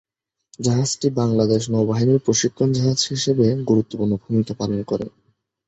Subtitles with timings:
[0.59, 5.05] জাহাজটি বাংলাদেশ নৌবাহিনীর প্রশিক্ষণ জাহাজ হিসেবে গুরুত্বপূর্ণ ভূমিকা পালন করে।